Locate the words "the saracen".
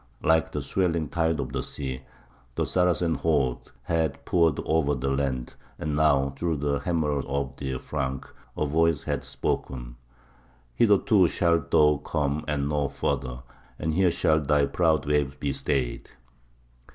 2.55-3.13